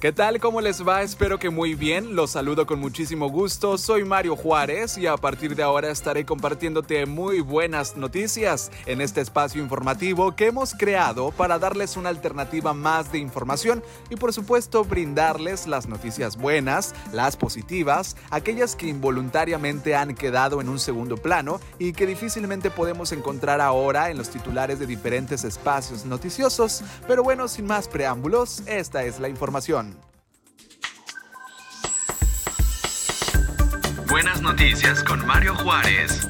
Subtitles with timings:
[0.00, 0.40] ¿Qué tal?
[0.40, 1.02] ¿Cómo les va?
[1.02, 2.16] Espero que muy bien.
[2.16, 3.76] Los saludo con muchísimo gusto.
[3.76, 9.20] Soy Mario Juárez y a partir de ahora estaré compartiéndote muy buenas noticias en este
[9.20, 14.84] espacio informativo que hemos creado para darles una alternativa más de información y por supuesto
[14.84, 21.60] brindarles las noticias buenas, las positivas, aquellas que involuntariamente han quedado en un segundo plano
[21.78, 26.82] y que difícilmente podemos encontrar ahora en los titulares de diferentes espacios noticiosos.
[27.06, 29.89] Pero bueno, sin más preámbulos, esta es la información.
[34.10, 36.28] Buenas noticias con Mario Juárez.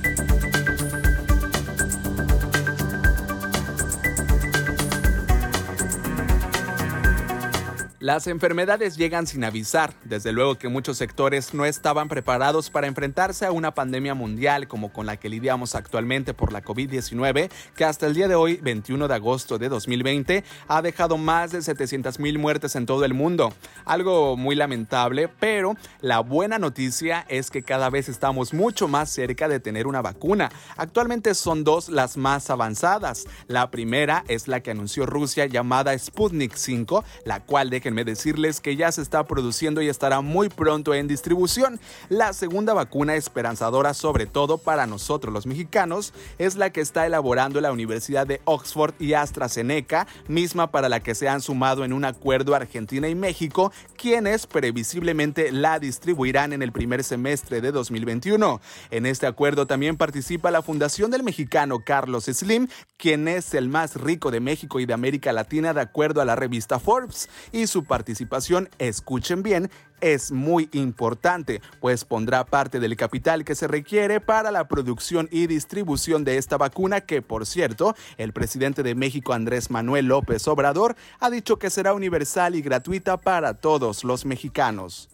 [8.00, 9.92] Las enfermedades llegan sin avisar.
[10.04, 14.90] Desde luego que muchos sectores no estaban preparados para enfrentarse a una pandemia mundial como
[14.90, 19.06] con la que lidiamos actualmente por la COVID-19, que hasta el día de hoy, 21
[19.06, 23.52] de agosto de 2020, ha dejado más de 700 mil muertes en todo el mundo.
[23.84, 29.46] Algo muy lamentable, pero la buena noticia es que cada vez estamos mucho más cerca
[29.46, 30.50] de tener una vacuna.
[30.78, 33.26] Actualmente son dos las más avanzadas.
[33.46, 38.76] La primera es la que anunció Rusia llamada Sputnik 5, la cual deja decirles que
[38.76, 41.78] ya se está produciendo y estará muy pronto en distribución.
[42.08, 47.60] La segunda vacuna esperanzadora, sobre todo para nosotros los mexicanos, es la que está elaborando
[47.60, 52.04] la Universidad de Oxford y AstraZeneca, misma para la que se han sumado en un
[52.04, 58.58] acuerdo Argentina y México, quienes previsiblemente la distribuirán en el primer semestre de 2021.
[58.90, 63.96] En este acuerdo también participa la Fundación del mexicano Carlos Slim, quien es el más
[63.96, 67.84] rico de México y de América Latina de acuerdo a la revista Forbes, y su
[67.84, 69.70] participación, escuchen bien,
[70.00, 75.46] es muy importante, pues pondrá parte del capital que se requiere para la producción y
[75.46, 80.96] distribución de esta vacuna que, por cierto, el presidente de México, Andrés Manuel López Obrador,
[81.18, 85.08] ha dicho que será universal y gratuita para todos los mexicanos.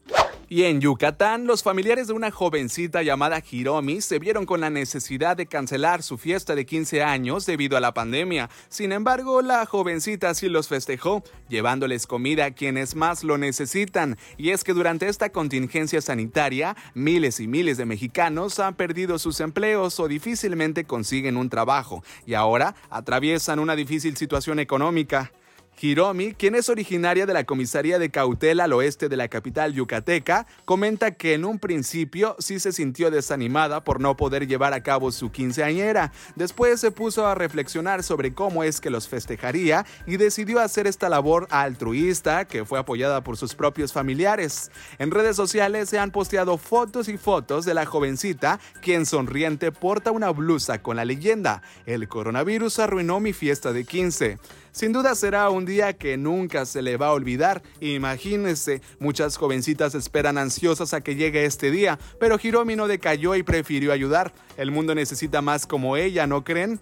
[0.48, 5.36] Y en Yucatán, los familiares de una jovencita llamada Hiromi se vieron con la necesidad
[5.36, 8.48] de cancelar su fiesta de 15 años debido a la pandemia.
[8.68, 14.18] Sin embargo, la jovencita sí los festejó, llevándoles comida a quienes más lo necesitan.
[14.36, 19.40] Y es que durante esta contingencia sanitaria, miles y miles de mexicanos han perdido sus
[19.40, 25.32] empleos o difícilmente consiguen un trabajo, y ahora atraviesan una difícil situación económica.
[25.78, 30.46] Hiromi, quien es originaria de la comisaría de Cautela al oeste de la capital yucateca,
[30.64, 35.12] comenta que en un principio sí se sintió desanimada por no poder llevar a cabo
[35.12, 36.12] su quinceañera.
[36.34, 41.08] Después se puso a reflexionar sobre cómo es que los festejaría y decidió hacer esta
[41.08, 44.70] labor altruista que fue apoyada por sus propios familiares.
[44.98, 50.10] En redes sociales se han posteado fotos y fotos de la jovencita, quien sonriente porta
[50.10, 54.38] una blusa con la leyenda: El coronavirus arruinó mi fiesta de 15.
[54.76, 57.62] Sin duda será un día que nunca se le va a olvidar.
[57.80, 63.42] Imagínense, muchas jovencitas esperan ansiosas a que llegue este día, pero Hiromi no decayó y
[63.42, 64.34] prefirió ayudar.
[64.58, 66.78] El mundo necesita más como ella, ¿no creen?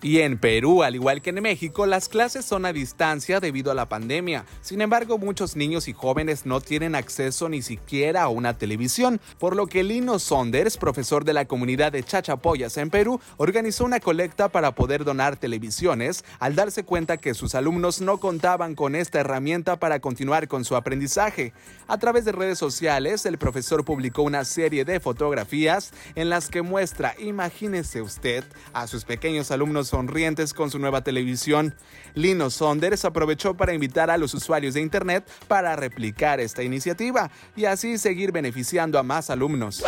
[0.00, 3.74] Y en Perú, al igual que en México, las clases son a distancia debido a
[3.74, 4.44] la pandemia.
[4.60, 9.56] Sin embargo, muchos niños y jóvenes no tienen acceso ni siquiera a una televisión, por
[9.56, 14.48] lo que Lino Sonders, profesor de la comunidad de Chachapoyas en Perú, organizó una colecta
[14.48, 19.80] para poder donar televisiones al darse cuenta que sus alumnos no contaban con esta herramienta
[19.80, 21.52] para continuar con su aprendizaje.
[21.88, 26.62] A través de redes sociales, el profesor publicó una serie de fotografías en las que
[26.62, 31.74] muestra, imagínese usted, a sus pequeños alumnos sonrientes con su nueva televisión.
[32.14, 37.64] Lino Sonders aprovechó para invitar a los usuarios de Internet para replicar esta iniciativa y
[37.64, 39.84] así seguir beneficiando a más alumnos.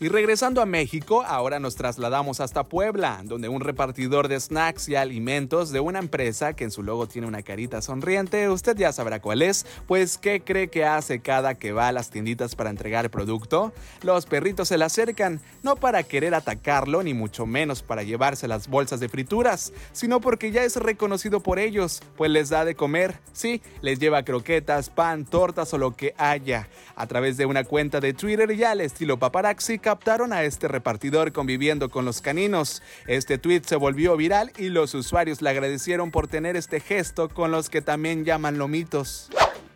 [0.00, 4.94] Y regresando a México, ahora nos trasladamos hasta Puebla, donde un repartidor de snacks y
[4.94, 9.20] alimentos de una empresa que en su logo tiene una carita sonriente, usted ya sabrá
[9.20, 13.10] cuál es, pues ¿qué cree que hace cada que va a las tienditas para entregar
[13.10, 13.72] producto?
[14.02, 18.68] Los perritos se le acercan, no para querer atacarlo, ni mucho menos para llevarse las
[18.68, 23.18] bolsas de frituras, sino porque ya es reconocido por ellos, pues les da de comer,
[23.32, 26.68] sí, les lleva croquetas, pan, tortas o lo que haya.
[26.94, 31.32] A través de una cuenta de Twitter ya al estilo paparazzi, captaron a este repartidor
[31.32, 32.82] conviviendo con los caninos.
[33.06, 37.52] Este tweet se volvió viral y los usuarios le agradecieron por tener este gesto con
[37.52, 39.30] los que también llaman lomitos.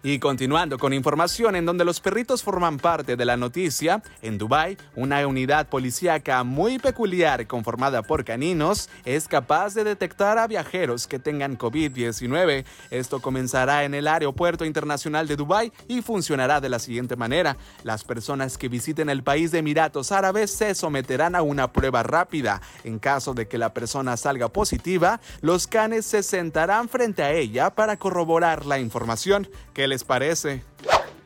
[0.04, 4.76] Y continuando con información en donde los perritos forman parte de la noticia, en Dubái,
[4.96, 11.20] una unidad policíaca muy peculiar conformada por caninos es capaz de detectar a viajeros que
[11.20, 12.64] tengan COVID-19.
[12.90, 17.56] Esto comenzará en el Aeropuerto Internacional de Dubái y funcionará de la siguiente manera.
[17.84, 22.60] Las personas que visiten el país de Emiratos Árabes se someterán a una prueba rápida.
[22.82, 27.76] En caso de que la persona salga positiva, los canes se sentarán frente a ella
[27.76, 30.62] para corroborar la información que les parece?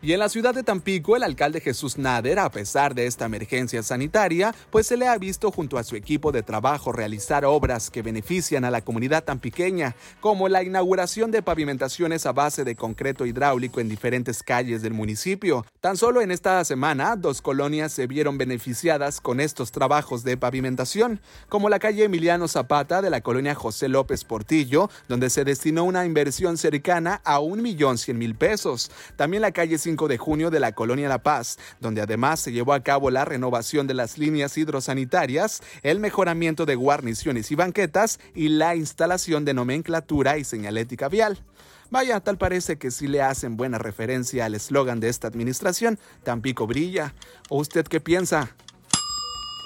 [0.07, 3.83] Y en la ciudad de Tampico, el alcalde Jesús Nader, a pesar de esta emergencia
[3.83, 8.03] sanitaria, pues se le ha visto junto a su equipo de trabajo realizar obras que
[8.03, 13.81] benefician a la comunidad tampiqueña, como la inauguración de pavimentaciones a base de concreto hidráulico
[13.81, 15.67] en diferentes calles del municipio.
[15.81, 21.21] Tan solo en esta semana, dos colonias se vieron beneficiadas con estos trabajos de pavimentación,
[21.49, 26.07] como la calle Emiliano Zapata de la colonia José López Portillo, donde se destinó una
[26.07, 28.93] inversión cercana a un millón cien mil pesos.
[29.17, 32.75] También la calle 5 de junio de la colonia La Paz, donde además se llevó
[32.75, 38.51] a cabo la renovación de las líneas hidrosanitarias, el mejoramiento de guarniciones y banquetas y
[38.51, 41.43] la instalación de nomenclatura y señalética vial.
[41.91, 46.67] Vaya, tal parece que sí le hacen buena referencia al eslogan de esta administración, Tampico
[46.67, 47.15] brilla.
[47.49, 48.51] ¿O usted qué piensa?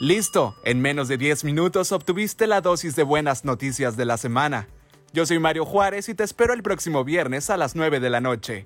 [0.01, 4.69] Listo, en menos de 10 minutos obtuviste la dosis de buenas noticias de la semana.
[5.13, 8.21] Yo soy Mario Juárez y te espero el próximo viernes a las 9 de la
[8.21, 8.65] noche.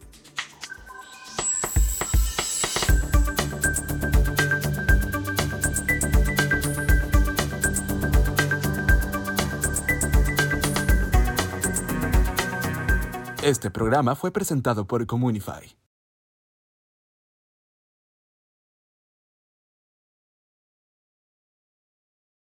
[13.44, 15.76] Este programa fue presentado por Comunify.